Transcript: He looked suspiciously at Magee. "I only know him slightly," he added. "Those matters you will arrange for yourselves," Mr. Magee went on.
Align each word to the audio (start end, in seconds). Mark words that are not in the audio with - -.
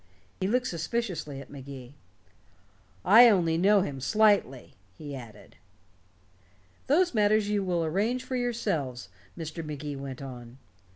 He 0.39 0.47
looked 0.47 0.65
suspiciously 0.65 1.39
at 1.41 1.51
Magee. 1.51 1.93
"I 3.05 3.29
only 3.29 3.55
know 3.55 3.81
him 3.81 4.01
slightly," 4.01 4.73
he 4.97 5.15
added. 5.15 5.57
"Those 6.87 7.13
matters 7.13 7.49
you 7.49 7.63
will 7.63 7.85
arrange 7.85 8.23
for 8.23 8.35
yourselves," 8.35 9.09
Mr. 9.37 9.63
Magee 9.63 9.95
went 9.95 10.19
on. 10.19 10.57